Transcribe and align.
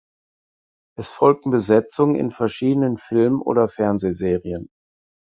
Es 0.97 1.09
folgten 1.09 1.51
Besetzungen 1.51 2.15
in 2.15 2.31
verschiedenen 2.31 2.97
Filmen 2.97 3.39
oder 3.39 3.67
Fernsehserien. 3.67 4.67